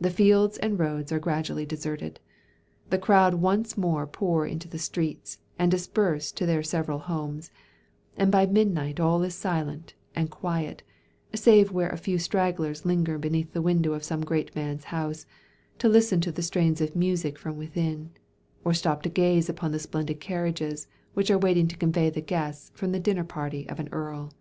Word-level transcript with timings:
The 0.00 0.08
fields 0.12 0.56
and 0.58 0.78
roads 0.78 1.10
are 1.10 1.18
gradually 1.18 1.66
deserted, 1.66 2.20
the 2.90 2.96
crowd 2.96 3.34
once 3.34 3.76
more 3.76 4.06
pour 4.06 4.46
into 4.46 4.68
the 4.68 4.78
streets, 4.78 5.38
and 5.58 5.68
disperse 5.68 6.30
to 6.30 6.46
their 6.46 6.62
several 6.62 7.00
homes; 7.00 7.50
and 8.16 8.30
by 8.30 8.46
midnight 8.46 9.00
all 9.00 9.20
is 9.24 9.34
silent 9.34 9.94
and 10.14 10.30
quiet, 10.30 10.84
save 11.34 11.72
where 11.72 11.88
a 11.88 11.96
few 11.96 12.18
stragglers 12.20 12.84
linger 12.86 13.18
beneath 13.18 13.52
the 13.52 13.60
window 13.60 13.94
of 13.94 14.04
some 14.04 14.20
great 14.24 14.54
man's 14.54 14.84
house, 14.84 15.26
to 15.80 15.88
listen 15.88 16.20
to 16.20 16.30
the 16.30 16.40
strains 16.42 16.80
of 16.80 16.94
music 16.94 17.36
from 17.36 17.56
within: 17.58 18.10
or 18.62 18.72
stop 18.72 19.02
to 19.02 19.08
gaze 19.08 19.48
upon 19.48 19.72
the 19.72 19.80
splendid 19.80 20.20
carriages 20.20 20.86
which 21.14 21.32
are 21.32 21.36
waiting 21.38 21.66
to 21.66 21.76
convey 21.76 22.08
the 22.10 22.20
guests 22.20 22.70
from 22.76 22.92
the 22.92 23.00
dinner 23.00 23.24
party 23.24 23.68
of 23.68 23.80
an 23.80 23.88
Earl. 23.90 24.32